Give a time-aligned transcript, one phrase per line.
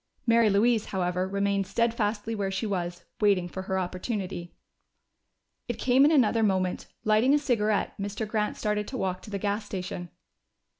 [0.25, 4.51] Mary Louise, however, remained steadfastly where she was, waiting for her opportunity.
[5.67, 6.87] It came in another moment.
[7.03, 8.27] Lighting a cigarette, Mr.
[8.27, 10.09] Grant started to walk to the gas station.